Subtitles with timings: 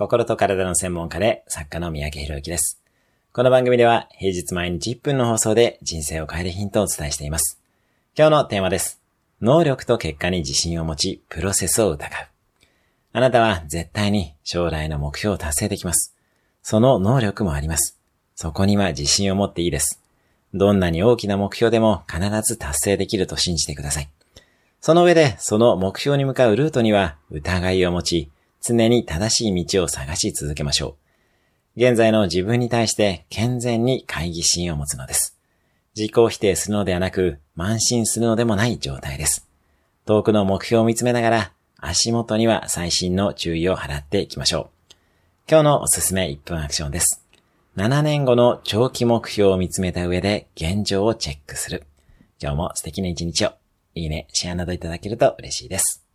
[0.00, 2.80] 心と体の専門家で作家の三宅博之です。
[3.34, 7.60] この番組では平日毎日1分の放送で人生を変えるヒントをお伝えしています。
[8.16, 8.98] 今日のテーマです。
[9.42, 12.28] 能力と結果に自信を持ち、プロセスを疑う。
[13.12, 16.16] あなたは絶対に将来の目標を達成できます。
[16.62, 17.98] その能力もあります。
[18.34, 20.00] そこには自信を持っていいです。
[20.54, 24.08] どんなに大きな目標でも必ず達成できると信じてください。
[24.80, 28.30] その上で、その目標に向かうルートには疑いを持ち、
[28.60, 30.96] 常に正しい道を探し続けましょ
[31.76, 31.80] う。
[31.80, 35.38] 現在の自分に対して健全に懐疑心を持つのです。
[35.96, 39.48] 自己否定するのではなく、慢心するのでもない状態です。
[40.06, 44.94] 遠くの目標を見つめながら、足元には最新の注意を払っていきましょう。
[45.48, 47.24] 今日のおすすめ1分アクションです。
[47.76, 51.84] 7年後の長期目標を見つめた上で現状をチェックする。
[52.40, 53.52] 今日も素敵な一日を。
[53.94, 56.09] いいね、シェアなどいただけると嬉しいです。